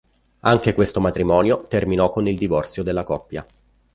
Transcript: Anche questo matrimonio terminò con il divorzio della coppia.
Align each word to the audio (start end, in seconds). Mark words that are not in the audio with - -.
Anche 0.39 0.73
questo 0.73 0.99
matrimonio 0.99 1.67
terminò 1.67 2.09
con 2.09 2.27
il 2.27 2.35
divorzio 2.35 2.81
della 2.81 3.03
coppia. 3.03 3.45